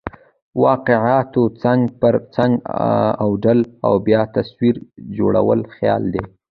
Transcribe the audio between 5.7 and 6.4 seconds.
خیال دئ.